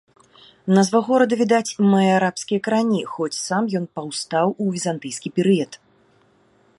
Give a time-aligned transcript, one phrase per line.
[0.75, 5.71] Назва горада, відаць, мае арабскія карані, хоць сам ён паўстаў у візантыйскі перыяд.